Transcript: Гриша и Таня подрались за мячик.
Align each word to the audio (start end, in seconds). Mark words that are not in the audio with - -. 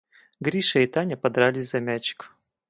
Гриша 0.39 0.79
и 0.79 0.87
Таня 0.87 1.15
подрались 1.15 1.69
за 1.69 1.79
мячик. 1.79 2.35